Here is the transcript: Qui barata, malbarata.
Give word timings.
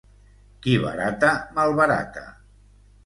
Qui 0.61 0.73
barata, 0.85 1.29
malbarata. 1.59 2.25